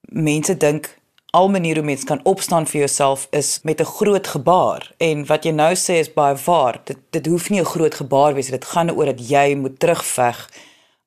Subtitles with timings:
[0.01, 0.97] mense dink
[1.33, 4.91] al maniere hoe mens kan opstaan vir jouself is met 'n groot gebaar.
[4.97, 6.81] En wat jy nou sê is baie waar.
[6.83, 10.49] Dit dit hoef nie 'n groot gebaar wees dit gaan oor dat jy moet terugveg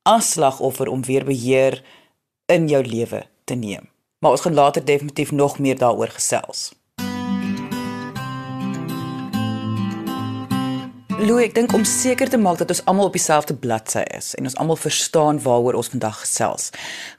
[0.03, 1.85] as slagoffer om weer beheer
[2.47, 3.89] in jou lewe te neem.
[4.19, 6.73] Maar ons gaan later definitief nog meer daaroor gesels
[11.17, 14.45] Lou, ek dink om seker te maak dat ons almal op dieselfde bladsy is en
[14.51, 16.67] ons almal verstaan waaroor ons vandag gesels,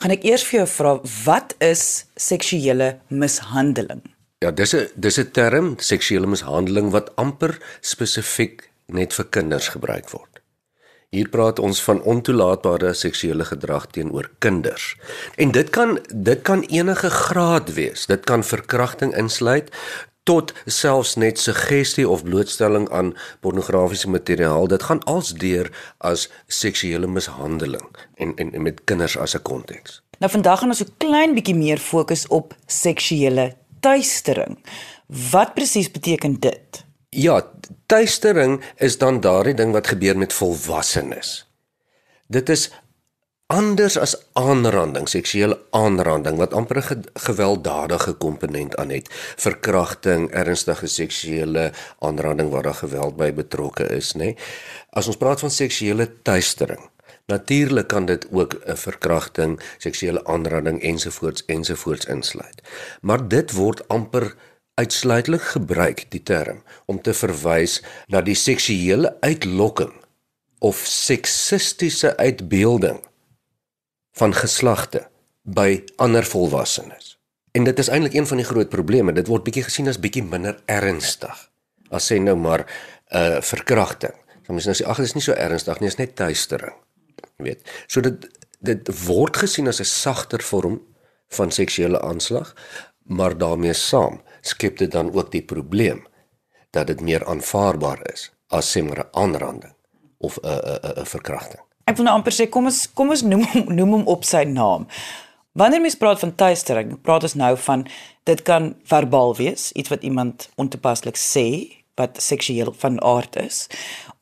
[0.04, 0.92] gaan ek eers vir jou vra
[1.26, 4.04] wat is seksuele mishandeling?
[4.46, 10.10] Ja, dis 'n dis 'n term, seksuele mishandeling wat amper spesifiek net vir kinders gebruik
[10.14, 10.42] word.
[11.10, 14.96] Hier praat ons van ontoelaatbare seksuele gedrag teenoor kinders.
[15.38, 18.06] En dit kan dit kan enige graad wees.
[18.06, 19.72] Dit kan verkrachting insluit
[20.28, 24.68] tot selfs net suggestie of blootstelling aan pornografiese materiaal.
[24.68, 30.02] Dit gaan als deur as seksuele mishandeling en, en en met kinders as 'n konteks.
[30.20, 34.60] Nou vandag gaan ons 'n klein bietjie meer fokus op seksuele tuistering.
[35.32, 36.86] Wat presies beteken dit?
[37.10, 37.48] Ja,
[37.86, 41.48] tuistering is dan daardie ding wat gebeur met volwassenes.
[42.28, 42.72] Dit is
[43.48, 51.72] anders as aanranding, seksuele aanranding wat amper 'n gewelddadige komponent aan het, verkrachting, ernstige seksuele
[52.00, 54.18] aanranding waar daar geweld by betrokke is, nê.
[54.18, 54.36] Nee?
[54.90, 56.90] As ons praat van seksuele tuistering,
[57.26, 62.62] natuurlik kan dit ook 'n verkrachting, seksuele aanranding ensovoorts ensovoorts insluit.
[63.02, 64.36] Maar dit word amper
[64.74, 69.94] uitsluitlik gebruik die term om te verwys na die seksuele uitlokking
[70.60, 73.00] of seksistiese uitbeelding
[74.18, 75.08] van geslagte
[75.42, 77.16] by ander volwassenes.
[77.52, 79.14] En dit is eintlik een van die groot probleme.
[79.14, 81.38] Dit word bietjie gesien as bietjie minder ernstig.
[81.90, 84.14] As sê nou maar 'n uh, verkrachting.
[84.48, 86.76] Dan jy nou sê ag, dit is nie so ernstig nie, dit is net tuistering.
[87.38, 87.62] Jy weet.
[87.88, 88.28] So dit
[88.60, 90.82] dit word gesien as 'n sagter vorm
[91.30, 92.56] van seksuele aanslag,
[93.04, 96.08] maar daarmee saam skep dit dan ook die probleem
[96.72, 99.76] dat dit meer aanvaarbaar is as sê maar 'n aanranding
[100.18, 101.67] of 'n 'n 'n verkrachting.
[101.88, 103.46] Ek wil nou amper sê kom ons kom ons noem
[103.80, 104.88] noem hom op sy naam.
[105.58, 107.86] Wanneer mens praat van tuistering, praat ons nou van
[108.30, 111.48] dit kan verbaal wees, iets wat iemand ontoepaslik sê
[111.98, 113.66] wat seksueel van aard is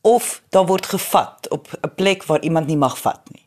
[0.06, 3.42] of dan word gevat op 'n plek waar iemand nie mag vat nie.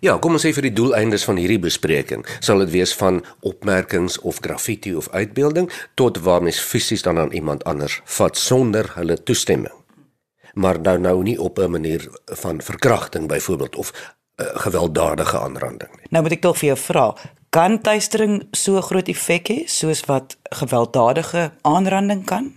[0.00, 4.18] Ja, kom ons sê vir die doeleindes van hierdie bespreking, sal dit wees van opmerkings
[4.20, 9.22] of graffiti of uitbeelding tot waar mens fisies dan aan iemand anders vat sonder hulle
[9.22, 9.79] toestemming
[10.54, 16.06] maar nou nou nie op 'n manier van verkrachting byvoorbeeld of uh, gewelddadige aanranding nie.
[16.10, 17.14] Nou moet ek tog vir jou vra,
[17.48, 22.52] kan tuistering so groot effek hê soos wat gewelddadige aanranding kan?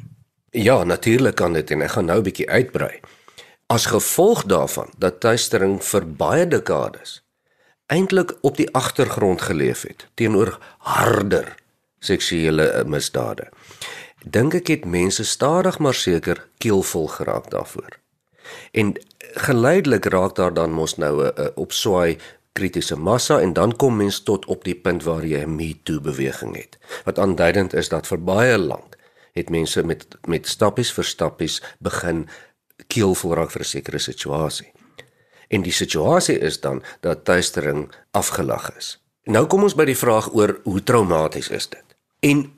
[0.50, 3.00] Ja, natuurlik kan dit en ek gaan nou 'n bietjie uitbrei.
[3.68, 7.24] As gevolg daarvan dat tuistering vir baie dekades
[7.86, 11.56] eintlik op die agtergrond geleef het teenoor harder
[12.00, 13.50] seksuele misdade
[14.24, 18.00] dink ek het mense stadig maar seker keelvol geraak daarvoor.
[18.72, 22.18] En geleidelik raak daar dan mos nou 'n opswaai
[22.54, 26.02] kritiese massa en dan kom mens tot op die punt waar jy 'n Me Too
[26.02, 26.78] beweging het.
[27.04, 28.98] Wat aanduidend is dat vir baie lank
[29.34, 32.28] het mense met met stappies vir stappies begin
[32.88, 34.72] keelvol raak vir 'n sekere situasie.
[35.48, 39.04] En die situasie is dan dat tuistering afgelag is.
[39.24, 41.84] Nou kom ons by die vraag oor hoe traumaties is dit.
[42.20, 42.56] En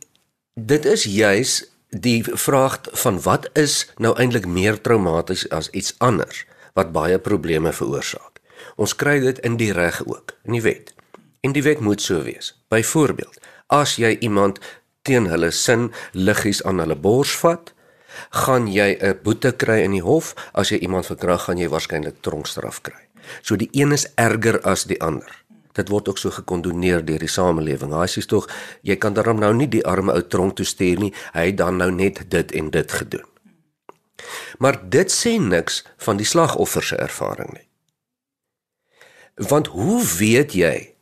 [0.56, 6.46] dit is juis die vraag van wat is nou eintlik meer traumaties as iets anders
[6.74, 8.40] wat baie probleme veroorsaak.
[8.76, 10.94] Ons kry dit in die reg ook, in die wet.
[11.44, 12.56] En die wet moet so wees.
[12.72, 14.60] Byvoorbeeld, as jy iemand
[15.04, 17.74] teen hulle sin liggies aan hulle bors vat,
[18.32, 22.22] gaan jy 'n boete kry in die hof, as jy iemand verkrag, gaan jy waarskynlik
[22.22, 23.04] tronkstraf kry.
[23.42, 25.44] So die een is erger as die ander.
[25.76, 27.94] Dit word ook so gekondoneer deur die samelewing.
[27.94, 28.48] Hy sê tog
[28.82, 31.14] jy kan daarom nou nie die arme ou tronk toe stuur nie.
[31.36, 33.28] Hy het dan nou net dit en dit gedoen.
[34.58, 37.68] Maar dit sê niks van die slagoffer se ervaring nie.
[39.52, 40.96] Want hoe weet jy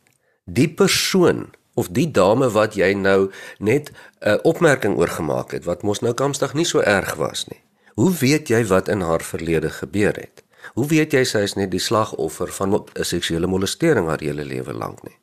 [0.44, 3.90] die persoon of die dame wat jy nou net
[4.20, 7.62] 'n opmerking oor gemaak het wat mos nou kamstig nie so erg was nie.
[7.94, 10.43] Hoe weet jy wat in haar verlede gebeur het?
[10.72, 14.72] Hoe weet jy sy is net die slagoffer van 'n seksuele molestering haar hele lewe
[14.72, 15.18] lank nie?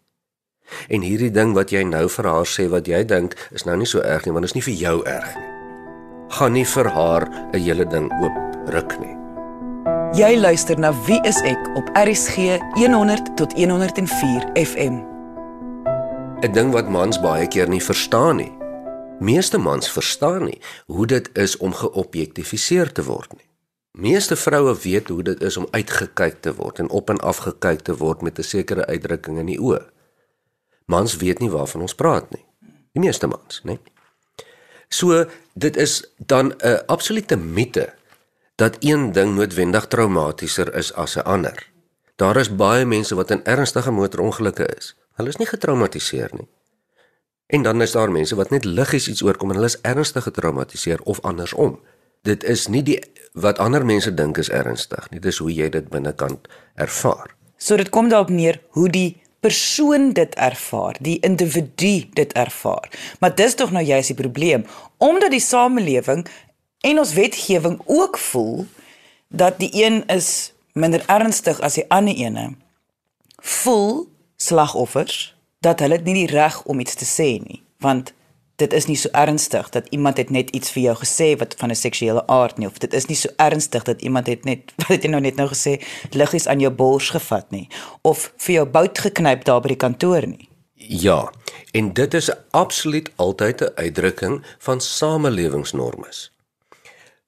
[0.88, 3.86] En hierdie ding wat jy nou vir haar sê wat jy dink is nou nie
[3.86, 5.50] so erg nie, want dit is nie vir jou erg nie.
[6.30, 9.18] Gaan nie vir haar 'n hele ding oop ruk nie.
[10.14, 15.04] Jy luister na Wie is ek op RSG 100 tot 104 FM.
[16.44, 18.52] 'n Ding wat mans baie keer nie verstaan nie.
[19.20, 23.51] Meeste mans verstaan nie hoe dit is om geobjektifiseer te word nie.
[23.92, 27.80] Meeste vroue weet hoe dit is om uitgekyk te word en op en af gekyk
[27.80, 29.82] te word met 'n sekere uitdrukking in die oë.
[30.86, 32.46] Mans weet nie waarvan ons praat nie.
[32.94, 33.78] Die meeste mans, né?
[34.88, 37.94] So dit is dan 'n absolute mite
[38.56, 41.72] dat een ding noodwendig traumatischer is as 'n ander.
[42.16, 44.96] Daar is baie mense wat in ernstige motorongelukke is.
[45.14, 46.48] Hulle is nie getraumatiseer nie.
[47.48, 51.02] En dan is daar mense wat net liggies iets oorkom en hulle is ernstig getraumatiseer
[51.02, 51.80] of andersom.
[52.22, 53.00] Dit is nie die
[53.34, 55.20] wat ander mense dink is ernstig nie.
[55.20, 57.34] Dis hoe jy dit binnekant ervaar.
[57.58, 62.90] So dit kom daarop neer hoe die persoon dit ervaar, die individu dit ervaar.
[63.20, 64.66] Maar dis tog nou juist die probleem,
[64.98, 66.28] omdat die samelewing
[66.86, 68.66] en ons wetgewing ook voel
[69.28, 72.52] dat die een is minder ernstig as die ander ene.
[73.42, 74.06] Voel
[74.38, 78.14] slagoffers dat hulle nie die reg om iets te sê nie, want
[78.62, 81.72] dit is nie so ernstig dat iemand het net iets vir jou gesê wat van
[81.72, 84.88] 'n seksuele aard nie of dit is nie so ernstig dat iemand het net wat
[84.88, 85.82] het jy nou net nou gesê
[86.12, 87.68] liggies aan jou bors gevat nie
[88.02, 90.50] of vir jou bout geknyp daar by die kantoor nie.
[90.76, 91.32] Ja,
[91.72, 96.32] en dit is absoluut altyd 'n uitdrukking van samelewingsnormes.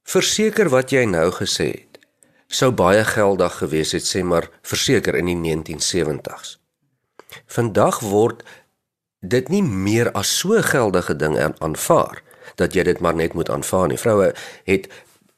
[0.04, 2.00] Verseker wat jy nou gesê het,
[2.48, 6.58] sou baie geldig gewees het sê maar verseker in die 1970s.
[7.46, 8.44] Vandag word
[9.24, 12.22] dit nie meer as so geldige ding aanvaar
[12.60, 13.98] dat jy dit maar net moet aanvaar nie.
[13.98, 14.34] Vroue
[14.68, 14.90] het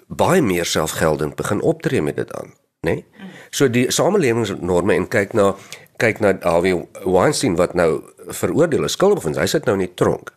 [0.07, 2.99] baie meer selfgeldend begin optree met dit aan, nê?
[2.99, 3.29] Nee?
[3.49, 5.53] So die samelewingsnorme en kyk na
[6.01, 9.39] kyk na Harvey Weinstein wat nou veroordeel is skuldig bevind.
[9.39, 10.33] Hy sit nou in die tronk.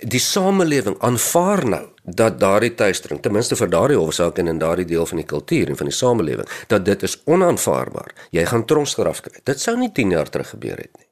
[0.00, 4.88] Die samelewing aanvaar nou dat daardie tuistering, ten minste vir daardie hofsaak en in daardie
[4.88, 8.14] deel van die kultuur en van die samelewing, dat dit is onaanvaarbaar.
[8.34, 9.44] Jy gaan tronkstraf kry.
[9.44, 11.09] Dit sou nie 10 jaar terug gebeur het nie.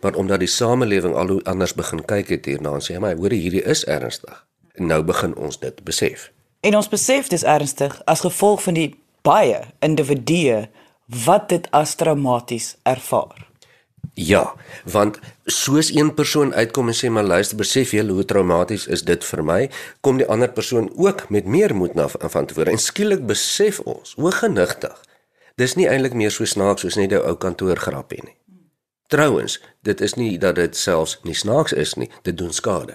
[0.00, 3.34] Maar omdat die samelewing al hoe anders begin kyk het hierna en sê maar hoor
[3.34, 4.46] hierdie is ernstig.
[4.74, 6.30] En nou begin ons dit besef.
[6.60, 8.90] En ons besef dis ernstig as gevolg van die
[9.22, 10.68] baie individue
[11.26, 13.48] wat dit as traumaties ervaar.
[14.14, 19.02] Ja, want soos een persoon uitkom en sê maar luister, besef jy hoe traumaties is
[19.08, 19.60] dit vir my,
[20.04, 24.12] kom die ander persoon ook met meer moed na van tevore en skielik besef ons,
[24.20, 24.92] o genigtig.
[25.56, 28.36] Dis nie eintlik meer so snaaks soos net 'n ou kantoorgrappie nie.
[29.12, 32.94] Trouwens, dit is nie dat dit selfs nie snaaks is nie, dit doen skade.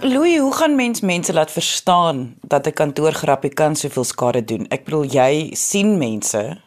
[0.00, 4.68] Louis, hoe gaan mens mense laat verstaan dat 'n kantoorgrappie kan soveel skade doen?
[4.68, 6.62] Ek bedoel jy sien mense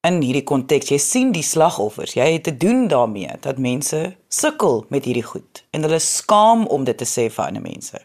[0.00, 2.12] in hierdie konteks, jy sien die slagoffers.
[2.12, 6.84] Jy het te doen daarmee dat mense sukkel met hierdie goed en hulle skaam om
[6.84, 7.98] dit te sê vir ander mense.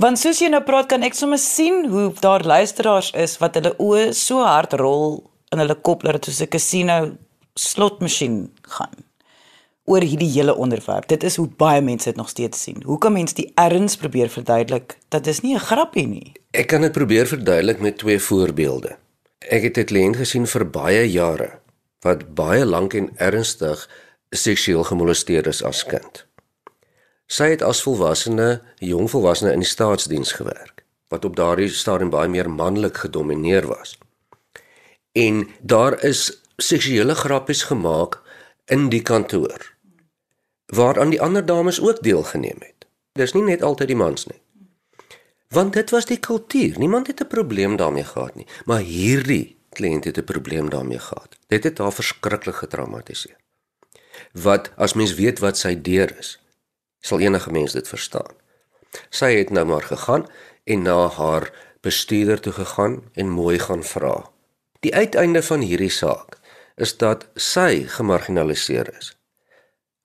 [0.00, 3.74] Want soos jy nou praat, kan ek sommer sien hoe daar luisteraars is wat hulle
[3.76, 5.18] oë so hard rol
[5.52, 6.96] in hulle kop dat dit soos 'n casino
[7.54, 9.04] slotmasjien gaan
[9.84, 11.08] oor hierdie hele onderwerp.
[11.08, 12.82] Dit is hoe baie mense dit nog steeds sien.
[12.84, 16.32] Hoe kan mense die erns probeer verduidelik dat dit nie 'n grappie nie?
[16.52, 18.96] Ek kan dit probeer verduidelik met twee voorbeelde.
[19.38, 21.60] Ek het 'n kliënt gesien vir baie jare
[22.00, 23.88] wat baie lank en ernstig
[24.30, 26.26] seksueel gemolesteer is as kind.
[27.32, 30.82] Sy het as volwassene, jong volwassene in die staatsdiens gewerk.
[31.12, 33.98] wat op daardie stadium baie meer manlik gedomeineer was.
[35.12, 38.20] En daar is seksuele grappies gemaak
[38.72, 39.68] in die kantoor
[40.72, 42.86] waaraan die ander dames ook deelgeneem het.
[43.12, 44.40] Dis nie net altyd die mans nie.
[45.52, 46.78] Want dit was die kultuur.
[46.80, 51.36] Niemand het 'n probleem daarmee gehad nie, maar hierdie kliënt het 'n probleem daarmee gehad.
[51.46, 53.36] Dit het haar verskriklik getraumatiseer.
[54.32, 56.41] Wat as mens weet wat sy deur is,
[57.02, 58.32] sal enige mens dit verstaan.
[59.10, 60.26] Sy het nou maar gegaan
[60.64, 61.50] en na haar
[61.82, 64.30] bestuurder toe gegaan en mooi gaan vra.
[64.80, 66.38] Die uiteinde van hierdie saak
[66.76, 69.12] is dat sy gemarginaliseer is.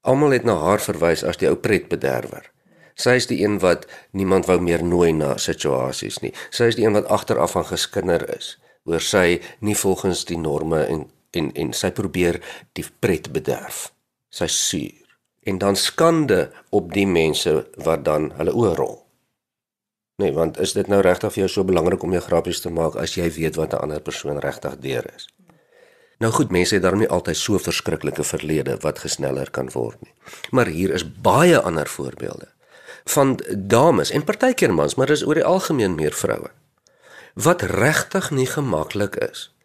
[0.02, 2.52] Almal het na haar verwys as die ou pretbederwer.
[2.98, 6.34] Sy is die een wat niemand wou meer nooi na situasies nie.
[6.50, 8.56] Sy is die een wat agteraf van geskinder is
[8.88, 12.40] oor sy nie volgens die norme en en en sy probeer
[12.74, 13.92] die pret bederf.
[14.32, 15.07] Sy suur
[15.48, 18.98] en dan skande op die mense wat dan hulle oorrol.
[20.18, 22.98] Nee, want is dit nou regtig vir jou so belangrik om jou grappies te maak
[23.00, 25.28] as jy weet wat 'n ander persoon regtig deur is?
[26.18, 30.14] Nou goed, mense het daarom nie altyd so verskriklike verlede wat gesneller kan word nie.
[30.52, 32.48] Maar hier is baie ander voorbeelde
[33.06, 36.50] van dames en partykeer mans, maar dis oor die algemeen meer vroue
[37.34, 39.57] wat regtig nie gemaklik is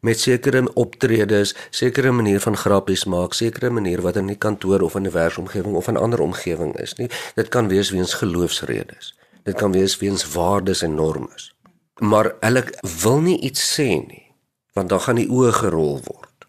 [0.00, 4.94] met sekere optredes, sekere manier van grappies maak, sekere manier wat in die kantoor of
[4.94, 7.10] in 'n werksomgewing of 'n ander omgewing is nie.
[7.34, 9.14] Dit kan wees weens geloofsredes.
[9.42, 11.54] Dit kan wees weens waardes en normes.
[11.98, 12.64] Maar hulle
[13.02, 14.32] wil nie iets sê nie,
[14.72, 16.46] want dan gaan die oë gerol word.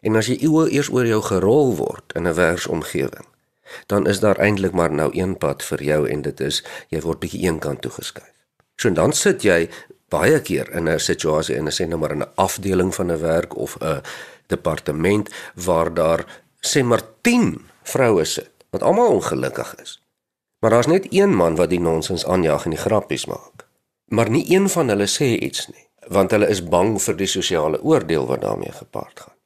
[0.00, 3.26] En as jy oë eers oor jou gerol word in 'n werksomgewing,
[3.86, 7.20] dan is daar eintlik maar nou een pad vir jou en dit is jy word
[7.20, 8.32] bietjie eenkant toe geskuif.
[8.76, 9.68] So dan sit jy
[10.12, 13.56] baie keer in 'n situasie en sê nou maar in 'n afdeling van 'n werk
[13.56, 14.02] of 'n
[14.46, 16.20] departement waar daar
[16.60, 20.00] sê maar 10 vroue sit wat almal ongelukkig is.
[20.58, 23.66] Maar daar's net een man wat die nonsens aanjaag en die grappies maak.
[24.04, 27.82] Maar nie een van hulle sê iets nie, want hulle is bang vir die sosiale
[27.82, 29.36] oordeel wat daarmee gepaard gaan.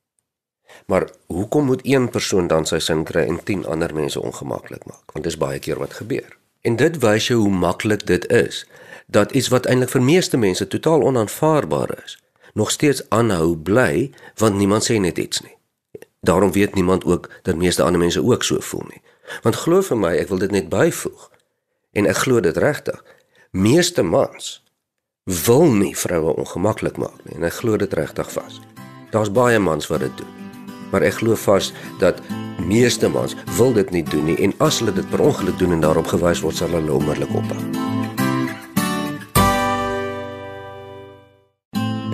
[0.86, 5.12] Maar hoekom moet een persoon dan sy sin kry en 10 ander mense ongemaklik maak?
[5.12, 6.36] Want dis baie keer wat gebeur.
[6.60, 8.66] En dit wys jou hoe maklik dit is
[9.06, 12.18] dat iets wat eintlik vir meeste mense totaal onaanvaarbaar is,
[12.54, 15.56] nog steeds aanhou bly want niemand sê net iets nie.
[16.20, 19.02] Daarom weet niemand ook dat meeste ander mense ook so voel nie.
[19.42, 21.30] Want glo vir my, ek wil dit net byvoeg.
[21.92, 23.04] En ek glo dit regtig.
[23.50, 24.62] Meeste mans
[25.26, 28.60] wil nie vroue ongemaklik maak nie en ek glo dit regtig vas.
[29.10, 30.45] Daar's baie mans wat dit doen.
[30.92, 32.20] Maar ek glo vas dat
[32.66, 35.84] meeste mans wil dit nie doen nie en as hulle dit per ongeluk doen en
[35.84, 37.60] daarop gewys word sal hulle onmiddellik ophou.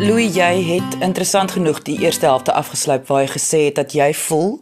[0.02, 4.10] Louis, jy het interessant genoeg die eerste helfte afgesluit waar jy gesê het dat jy
[4.24, 4.56] voel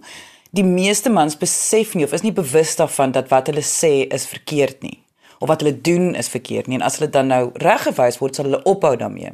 [0.50, 4.26] die meeste mans besef nie of is nie bewus daarvan dat wat hulle sê is
[4.28, 4.98] verkeerd nie
[5.40, 8.50] of wat hulle doen is verkeerd nie en as hulle dan nou reggewys word sal
[8.50, 9.32] hulle ophou daarmee.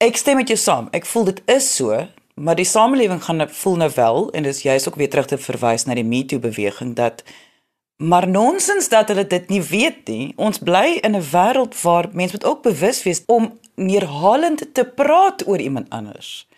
[0.00, 0.88] Ek stem met jou saam.
[0.96, 1.94] Ek voel dit is so,
[2.40, 5.84] maar die samelewing gaan voel nou wel en dis juist ook weer terug te verwys
[5.84, 7.22] na die Me Too beweging dat
[8.00, 10.32] Maar nonsens dat hulle dit nie weet nie.
[10.36, 15.46] Ons bly in 'n wêreld waar mense moet ook bewus wees om neerhalend te praat
[15.46, 16.48] oor iemand anders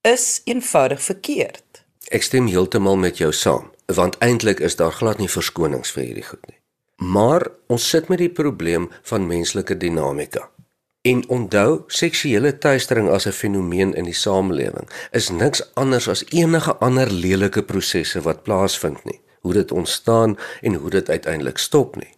[0.00, 1.84] is eenvoudig verkeerd.
[2.08, 6.26] Ek stem heeltemal met jou saam, want eintlik is daar glad nie verskonings vir hierdie
[6.26, 6.58] goed nie.
[6.96, 10.50] Maar ons sit met die probleem van menslike dinamika.
[11.02, 16.76] En onthou, seksuele teistering as 'n fenomeen in die samelewing is niks anders as enige
[16.76, 19.20] ander lelike prosesse wat plaasvind nie.
[19.40, 22.14] Hoe dit ontstaan en hoe dit uiteindelik stop nie.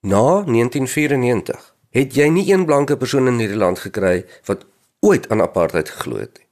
[0.00, 4.64] Na 1994 het jy nie een blanke persoon in hierdie land gekry wat
[5.00, 6.46] ooit aan apartheid geglo het nie.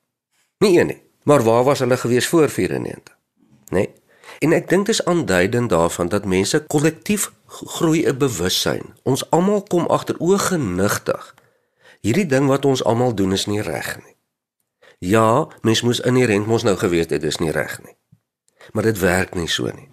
[0.59, 1.03] Nie een nie.
[1.23, 3.17] Maar waar was hulle gewees voor 94?
[3.69, 3.77] Nê?
[3.77, 3.91] Nee?
[4.39, 8.95] En ek dink dit is aanduidend daarvan dat mense kollektief groei 'n bewussyn.
[9.03, 11.35] Ons almal kom agter ogenigtig.
[12.05, 14.13] Hierdie ding wat ons almal doen is nie reg nie.
[15.05, 17.97] Ja, mens moes inherent mos nou geweet het dit is nie reg nie.
[18.73, 19.89] Maar dit werk nie so nie.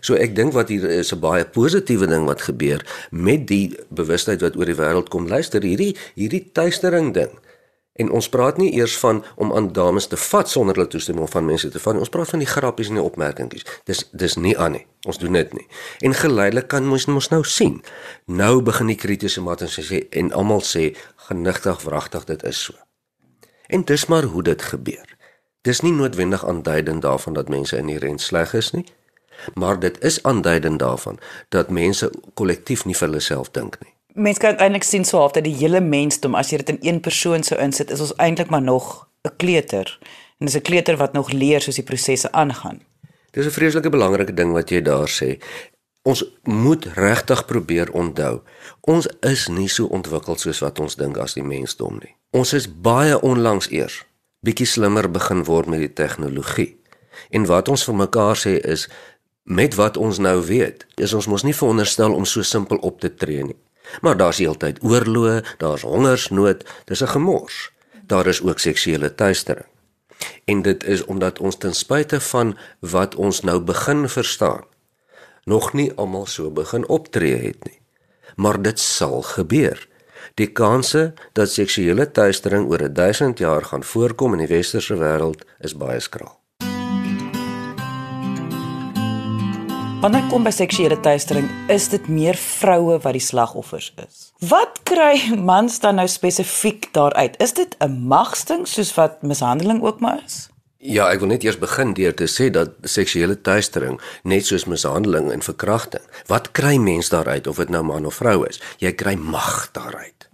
[0.00, 2.80] So ek dink wat hier is 'n baie positiewe ding wat gebeur
[3.10, 5.28] met die bewustheid wat oor die wêreld kom.
[5.28, 7.38] Luister, hierdie hierdie tuistering ding.
[7.92, 11.34] En ons praat nie eers van om aan dames te vat sonder hulle toestemming of
[11.36, 12.00] van mense te vat nie.
[12.00, 13.66] Ons praat van die grappies en die opmerkingies.
[13.84, 14.86] Dis dis nie aan nie.
[15.06, 15.66] Ons doen dit nie.
[16.00, 17.82] En geleidelik kan ons mos nou sien.
[18.26, 20.92] Nou begin die kritiese matens sê en almal sê
[21.28, 22.78] genigtig wragtig dit is so.
[23.68, 25.16] En dis maar hoe dit gebeur.
[25.62, 28.86] Dis nie noodwendig aanduidend daarvan dat mense in die rent sleg is nie
[29.54, 31.18] maar dit is aanduidend daarvan
[31.48, 33.94] dat mense kollektief nie vir hulle self dink nie.
[34.14, 37.00] Mense kan eintlik sien so half dat die hele mensdom as jy dit in een
[37.00, 39.98] persoon sou insit, is ons eintlik maar nog 'n kleuter.
[40.38, 42.80] En dis 'n kleuter wat nog leer soos die prosesse aangaan.
[43.30, 45.38] Dis 'n vreeslike belangrike ding wat jy daar sê.
[46.02, 48.40] Ons moet regtig probeer onthou.
[48.80, 52.16] Ons is nie so ontwikkeld soos wat ons dink as die mensdom nie.
[52.30, 54.04] Ons is baie onlangs eers
[54.42, 56.72] bietjie slimmer begin word met die tegnologie.
[57.30, 58.88] En wat ons vir mekaar sê is
[59.42, 63.10] met wat ons nou weet, is ons mos nie veronderstel om so simpel op te
[63.14, 63.58] tree nie.
[64.00, 67.70] Maar daar's heeltyd oorloë, daar's hongersnood, dis 'n gemors.
[68.06, 69.66] Daar is ook seksuele teistering.
[70.44, 74.64] En dit is omdat ons ten spyte van wat ons nou begin verstaan,
[75.44, 77.80] nog nie almal so begin optree het nie.
[78.36, 79.88] Maar dit sal gebeur.
[80.34, 85.76] Die kanse dat seksuele teistering oor 1000 jaar gaan voorkom in die westerse wêreld is
[85.76, 86.41] baie skraal.
[90.02, 94.32] Wanneer kom by seksuele teistering, is dit meer vroue wat die slagoffers is.
[94.50, 97.36] Wat kry mans dan nou spesifiek daaruit?
[97.38, 100.48] Is dit 'n magsting soos wat mishandeling ook maar is?
[100.78, 105.30] Ja, ek wil net eers begin deur te sê dat seksuele teistering, net soos mishandeling
[105.30, 108.60] en verkrachting, wat kry mens daaruit of dit nou man of vrou is?
[108.78, 110.28] Jy kry mag daaruit.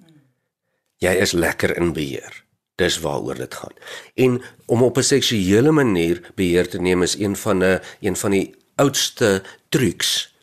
[0.97, 2.45] Jy is lekker in beheer.
[2.77, 3.77] Dis waaroor dit gaan.
[4.15, 8.31] En om op 'n seksuele manier beheer te neem is een van 'n een van
[8.31, 10.35] die oudste trucs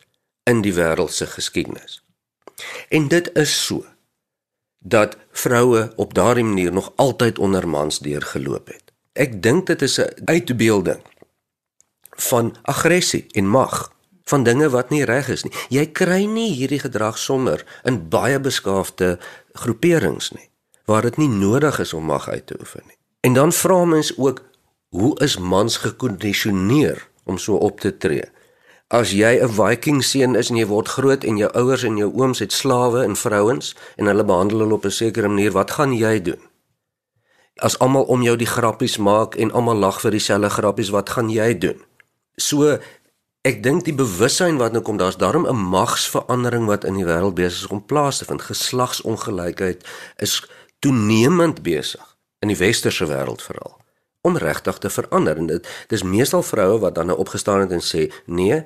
[0.46, 2.00] in die wêreld se geskiedenis.
[2.88, 3.84] En dit is so
[4.78, 8.92] dat vroue op daardie manier nog altyd onder mans deurgeloop het.
[9.12, 11.02] Ek dink dit is 'n uitbeelding
[12.16, 13.92] van aggressie en mag
[14.24, 15.52] van dinge wat nie reg is nie.
[15.68, 19.18] Jy kry nie hierdie gedrag sonder in baie beskaafde
[19.52, 20.50] groeperings nie
[20.86, 22.96] waar dit nie nodig is om mag uit te oefen nie.
[23.20, 24.42] En dan vra mens ook
[24.88, 28.24] hoe is mans gekondisioneer om so op te tree.
[28.88, 32.12] As jy 'n Viking seun is en jy word groot en jou ouers en jou
[32.14, 35.92] ooms het slawe en vrouens en hulle behandel hulle op 'n sekere manier, wat gaan
[35.92, 36.40] jy doen?
[37.56, 41.30] As almal om jou die grappies maak en almal lag vir dieselfde grappies, wat gaan
[41.30, 41.82] jy doen?
[42.36, 42.78] So
[43.42, 47.34] ek dink die bewussyn wat nou kom, daar's daarom 'n magsverandering wat in die wêreld
[47.34, 48.42] besig is om plaas te vind.
[48.42, 49.84] Geslagsongelykheid
[50.16, 50.46] is
[50.78, 53.85] toenemend besig in die westerse wêreld veral
[54.26, 55.36] om regtig te verander.
[55.36, 58.62] En dit dis meestal vroue wat dan nou opgestaan het en sê nee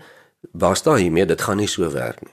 [0.57, 2.33] basta hiermee dit gaan nie so werk nie.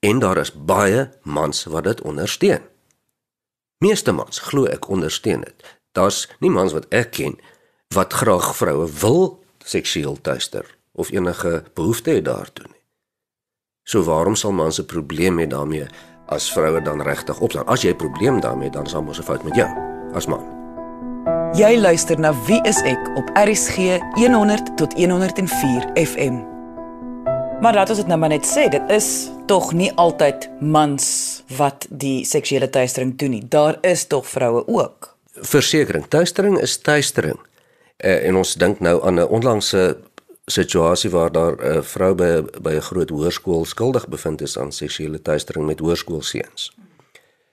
[0.00, 2.60] En daar is baie mans wat dit ondersteun.
[3.80, 5.78] Meeste mans glo ek ondersteun dit.
[5.96, 7.38] Daar's nie mans wat ek ken
[7.94, 9.24] wat graag vroue wil
[9.64, 12.78] seksueel tuister of enige behoefte het daartoe nie.
[13.88, 15.88] So waarom sal mans 'n probleem hê daarmee
[16.26, 17.66] as vroue dan regtig opstaan?
[17.66, 19.70] As jy 'n probleem daarmee dan sal mos 'n fout met jou
[20.12, 20.59] as man
[21.50, 26.36] Jy luister na Wie is ek op RCG 100 tot 104 FM.
[27.58, 29.08] Maar laat ons dit nou maar net sê, dit is
[29.50, 31.08] tog nie altyd mans
[31.58, 33.42] wat die seksuele teistering doen nie.
[33.42, 35.08] Daar is tog vroue ook.
[35.42, 37.40] Versekering, teistering is teistering.
[37.98, 39.98] Uh, en ons dink nou aan 'n onlangse
[40.46, 44.72] situasie waar daar 'n uh, vrou by by 'n groot hoërskool skuldig bevind is aan
[44.72, 46.72] seksuele teistering met hoërskoolseuns.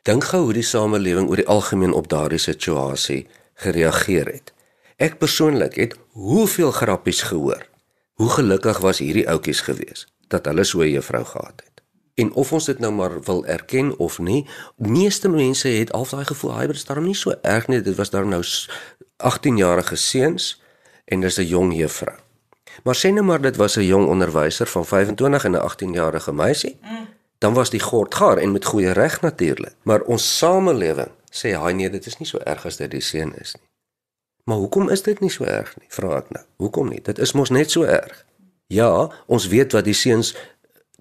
[0.03, 4.53] Dink gou hoe die samelewing oor die algemeen op daardie situasie gereageer het.
[4.97, 7.65] Ek persoonlik het hoeveel grappies gehoor.
[8.17, 11.81] Hoe gelukkig was hierdie ouetjies gewees dat hulle so 'n juffrou gehad het.
[12.15, 16.25] En of ons dit nou maar wil erken of nie, meeste mense het al daai
[16.25, 18.43] gevoel, hy was daarom nie so erg nie, dit was daar nou
[19.17, 20.61] 18-jarige seuns
[21.05, 22.17] en dis 'n jong juffrou.
[22.83, 26.79] Maar sê nou maar dit was 'n jong onderwyser van 25 en 'n 18-jarige meisie.
[27.37, 29.75] Dan was die gord gaar en met goeie reg natuurlik.
[29.83, 33.33] Maar ons samelewing sê hy nee, dit is nie so erg as dit die seun
[33.37, 33.65] is nie.
[34.47, 35.89] Maar hoekom is dit nie so erg nie?
[35.91, 36.43] Vra ek nou.
[36.63, 37.01] Hoekom nie?
[37.03, 38.21] Dit is mos net so erg.
[38.71, 40.33] Ja, ons weet wat die seuns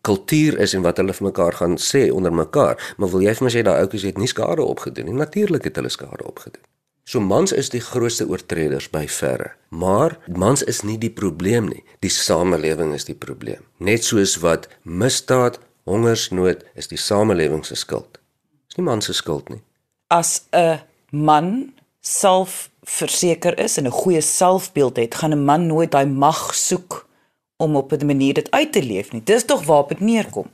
[0.07, 3.47] kultuur is en wat hulle vir mekaar gaan sê onder mekaar, maar wil jy vir
[3.47, 5.15] my sê daai ouetjies het nie skade opgedoen nie?
[5.19, 6.63] Natuurlik het hulle skade opgedoen.
[7.07, 9.53] So mans is die grootste oortreders by verre.
[9.71, 11.85] Maar mans is nie die probleem nie.
[12.03, 13.63] Die samelewing is die probleem.
[13.79, 18.19] Net soos wat misdaad, hongersnood is die samelewing se skuld.
[18.67, 19.63] Dis nie mans se skuld nie
[20.09, 26.07] as 'n man selfverseker is en 'n goeie selfbeeld het, gaan 'n man nooit daai
[26.07, 27.09] mag soek
[27.57, 29.23] om op 'n manier dit uit te leef nie.
[29.25, 30.47] Dis tog waar dit neerkom.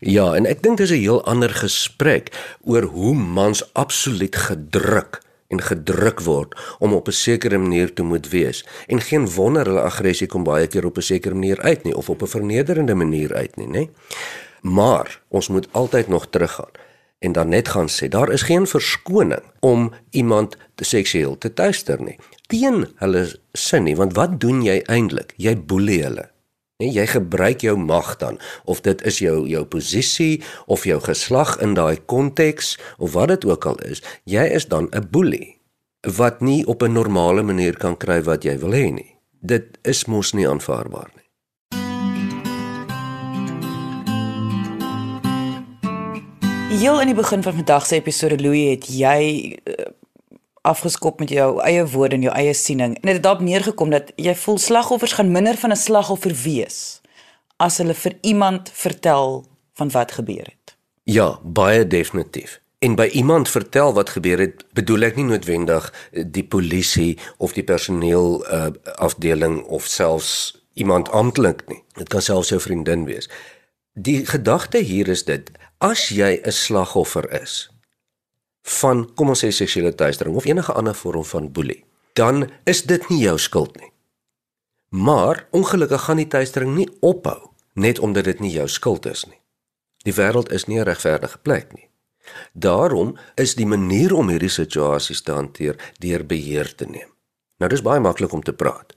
[0.00, 5.60] Ja, en ek dink dis 'n heel ander gesprek oor hoe mans absoluut gedruk en
[5.62, 8.66] gedruk word om op 'n sekere manier te moet wees.
[8.86, 12.08] En geen wonder hulle aggressie kom baie keer op 'n sekere manier uit nie of
[12.08, 13.90] op 'n vernederende manier uit nie, nê?
[14.60, 16.70] Maar ons moet altyd nog teruggaan
[17.20, 22.00] en dan net gaan sê daar is geen verskoning om iemand te seksueel te tuister
[22.02, 22.16] nie.
[22.48, 26.30] Teen hulle sin nie want wat doen jy eintlik jy boelie hulle.
[26.80, 31.58] Nee jy gebruik jou mag dan of dit is jou jou posisie of jou geslag
[31.60, 35.60] in daai konteks of wat dit ook al is jy is dan 'n boelie
[36.16, 39.16] wat nie op 'n normale manier kan kry wat jy wil hê nie.
[39.40, 41.29] Dit is mos nie aanvaarbaar nie
[46.70, 49.74] Heel in die begin van vandag se episode Louis het jy uh,
[50.62, 52.94] afgeskop met jou eie woorde en jou eie siening.
[52.94, 57.00] En dit het daarop neergekom dat jy voel slagoffers gaan minder van 'n slagoffer wees
[57.56, 60.76] as hulle vir iemand vertel van wat gebeur het.
[61.02, 62.60] Ja, baie definitief.
[62.78, 67.64] En by iemand vertel wat gebeur het, bedoel ek nie noodwendig die polisie of die
[67.64, 71.82] personeel uh, afdeling of selfs iemand amptelik nie.
[71.92, 73.28] Dit kan selfs jou vriendin wees.
[73.92, 77.70] Die gedagte hier is dit: as jy 'n slagoffer is
[78.62, 83.08] van kom ons sê seksuele teistering of enige ander vorm van boelie, dan is dit
[83.08, 83.92] nie jou skuld nie.
[84.88, 89.40] Maar ongelukkig gaan die teistering nie ophou net omdat dit nie jou skuld is nie.
[90.04, 91.88] Die wêreld is nie 'n regverdige plek nie.
[92.52, 97.08] Daarom is die manier om hierdie situasies te hanteer deur beheer te neem.
[97.58, 98.96] Nou dis baie maklik om te praat.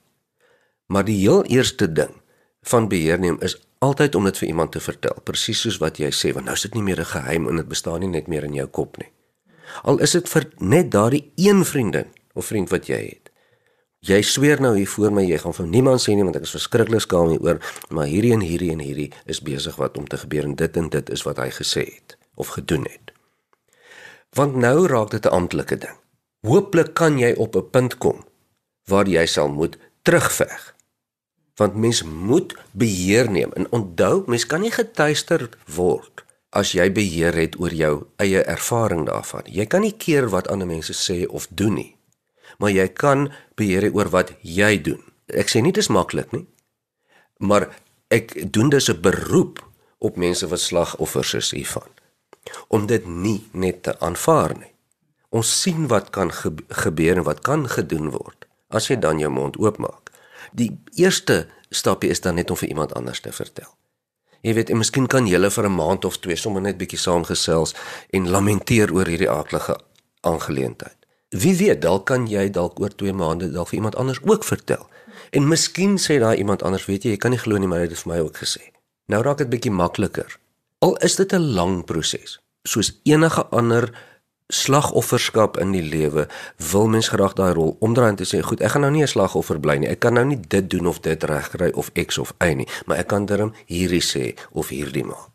[0.87, 2.21] Maar die heel eerste ding
[2.61, 6.11] van beheer neem is altyd om dit vir iemand te vertel, presies soos wat jy
[6.15, 8.43] sê, want nou is dit nie meer 'n geheim en dit bestaan nie net meer
[8.43, 9.11] in jou kop nie.
[9.83, 13.29] Al is dit vir net daardie een vriendin of vriend wat jy het.
[14.03, 16.51] Jy sweer nou hier voor my jy gaan vir niemand sê nie want ek is
[16.51, 20.43] verskriklik skaam hieroor, maar hierdie en hierdie en hierdie is besig wat om te gebeur
[20.43, 23.13] en dit en dit is wat hy gesê het of gedoen het.
[24.35, 25.97] Want nou raak dit 'n amptelike ding.
[26.43, 28.25] Hooplik kan jy op 'n punt kom
[28.87, 30.72] waar jy sal moet terugveg.
[31.55, 37.33] Want mens moet beheer neem en onthou, mens kan nie getuister word as jy beheer
[37.33, 39.45] het oor jou eie ervaring daarvan.
[39.49, 41.91] Jy kan nie keer wat ander mense sê of doen nie.
[42.61, 45.01] Maar jy kan beheer oor wat jy doen.
[45.33, 46.45] Ek sê nie dit is maklik nie.
[47.41, 47.69] Maar
[48.13, 49.63] ek doen dis 'n beroep
[49.97, 51.89] op mense wat slagoffers is hiervan
[52.67, 54.73] om dit nie net te aanvaar nie.
[55.29, 59.57] Ons sien wat kan gebeur en wat kan gedoen word as jy dan jou mond
[59.61, 60.02] oopmaak.
[60.53, 63.69] Die eerste stapie is dan net om vir iemand anders te vertel.
[64.43, 67.75] Jy weet, en miskien kan julle vir 'n maand of twee sommer net bietjie saamgesels
[68.09, 69.79] en lamenteer oor hierdie aardige
[70.21, 70.97] aangeleentheid.
[71.29, 74.87] Wie weet, dalk kan jy dalk oor 2 maande dalk vir iemand anders ook vertel.
[75.31, 77.87] En miskien sê daai iemand anders, weet jy, jy kan nie glo nie, maar hy
[77.87, 78.61] het dit vir my ook gesê.
[79.07, 80.37] Nou raak dit bietjie makliker.
[80.79, 83.91] Al is dit 'n lang proses, soos enige ander
[84.47, 86.27] slagofferskap in die lewe,
[86.71, 89.60] wil mens graag daai rol omdraai en sê, "Goed, ek gaan nou nie 'n slagoffer
[89.60, 89.89] bly nie.
[89.89, 92.97] Ek kan nou nie dit doen of dit regkry of X of Y nie, maar
[92.97, 95.29] ek kan darm hierdie sê of hierdie maak."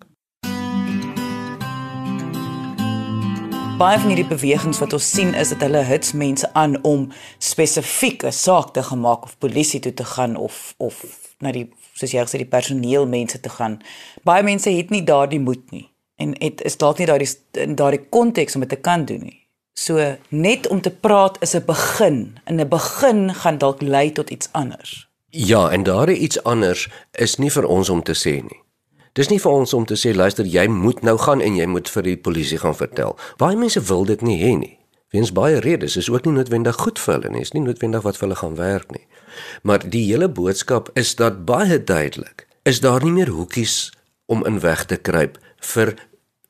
[3.79, 8.31] Baie van hierdie bewegings wat ons sien is dat hulle hits mense aan om spesifieke
[8.31, 11.05] saak te gemaak of polisie toe te gaan of of
[11.38, 13.83] na die soos jy gesê die personeel mense te gaan.
[14.25, 17.31] Baie mense het nie daardie moed nie en dit is dalk nie daardie
[17.62, 19.37] in daardie konteks om dit te kan doen nie.
[19.78, 20.02] So
[20.35, 22.38] net om te praat is 'n begin.
[22.46, 25.09] In 'n begin gaan dalk lei tot iets anders.
[25.31, 28.62] Ja, en daardie iets anders is nie vir ons om te sê nie.
[29.12, 31.88] Dis nie vir ons om te sê luister jy moet nou gaan en jy moet
[31.90, 33.16] vir die polisie gaan vertel.
[33.37, 34.78] Baie mense wil dit nie hê nie.
[35.11, 37.40] Weens baie redes is ook nie noodwendig goed vir hulle nie.
[37.40, 39.07] Is nie noodwendig wat vir hulle gaan werk nie.
[39.62, 43.92] Maar die hele boodskap is dat baie duidelik is daar nie meer hoekies
[44.26, 45.38] om in weg te kruip
[45.74, 45.94] vir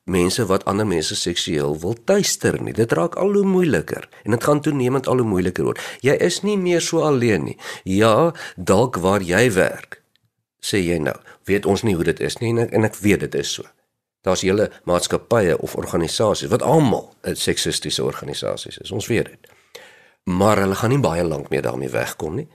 [0.09, 2.73] mense wat ander mense seksueel wil tuister nie.
[2.73, 5.81] Dit raak al hoe moeiliker en dit gaan toenemend al hoe moeiliker word.
[6.05, 7.57] Jy is nie meer so alleen nie.
[7.83, 10.01] Ja, dalk waar jy werk,
[10.61, 11.15] sê jy nou,
[11.47, 13.67] weet ons nie hoe dit is nie en ek, en ek weet dit is so.
[14.27, 18.91] Daar's hele maatskappye of organisasies wat almal seksistiese organisasies is.
[18.91, 19.51] Ons weet dit.
[20.27, 22.49] Maar hulle gaan nie baie lank meer daarmee wegkom nie.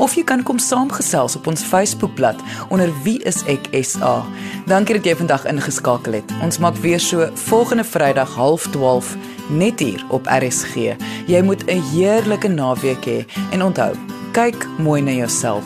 [0.00, 2.40] of jy kan kom saamgesels op ons Facebookblad
[2.72, 4.24] onder wieiseksa.
[4.64, 6.28] Dankie dat jy vandag ingeskakel het.
[6.40, 10.96] Ons maak weer so volgende Vrydag 12:30 net hier op RSG.
[11.28, 13.92] Jy moet 'n heerlike naweek hê he, en onthou,
[14.32, 15.64] kyk mooi na jouself.